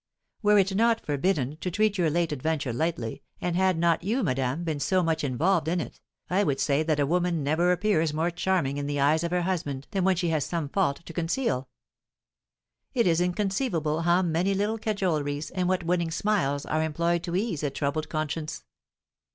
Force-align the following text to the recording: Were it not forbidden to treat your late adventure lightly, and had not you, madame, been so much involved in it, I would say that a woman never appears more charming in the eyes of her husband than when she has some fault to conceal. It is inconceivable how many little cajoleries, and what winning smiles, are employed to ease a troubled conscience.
Were 0.41 0.57
it 0.57 0.73
not 0.73 1.05
forbidden 1.05 1.57
to 1.57 1.69
treat 1.69 1.99
your 1.99 2.09
late 2.09 2.31
adventure 2.31 2.73
lightly, 2.73 3.21
and 3.39 3.55
had 3.55 3.77
not 3.77 4.03
you, 4.03 4.23
madame, 4.23 4.63
been 4.63 4.79
so 4.79 5.03
much 5.03 5.23
involved 5.23 5.67
in 5.67 5.79
it, 5.79 6.01
I 6.27 6.43
would 6.43 6.59
say 6.59 6.81
that 6.81 6.99
a 6.99 7.05
woman 7.05 7.43
never 7.43 7.71
appears 7.71 8.11
more 8.11 8.31
charming 8.31 8.77
in 8.77 8.87
the 8.87 8.99
eyes 8.99 9.23
of 9.23 9.29
her 9.29 9.43
husband 9.43 9.85
than 9.91 10.03
when 10.03 10.15
she 10.15 10.29
has 10.29 10.43
some 10.43 10.69
fault 10.69 11.05
to 11.05 11.13
conceal. 11.13 11.69
It 12.95 13.05
is 13.05 13.21
inconceivable 13.21 14.01
how 14.01 14.23
many 14.23 14.55
little 14.55 14.79
cajoleries, 14.79 15.51
and 15.51 15.69
what 15.69 15.83
winning 15.83 16.09
smiles, 16.09 16.65
are 16.65 16.81
employed 16.81 17.21
to 17.25 17.35
ease 17.35 17.61
a 17.61 17.69
troubled 17.69 18.09
conscience. 18.09 18.63